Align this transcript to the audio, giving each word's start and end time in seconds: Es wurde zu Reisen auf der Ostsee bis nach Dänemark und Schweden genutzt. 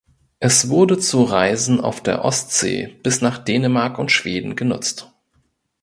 Es 0.39 0.67
wurde 0.69 0.97
zu 0.97 1.23
Reisen 1.25 1.79
auf 1.79 2.01
der 2.01 2.25
Ostsee 2.25 2.87
bis 3.03 3.21
nach 3.21 3.37
Dänemark 3.37 3.99
und 3.99 4.11
Schweden 4.11 4.55
genutzt. 4.55 5.11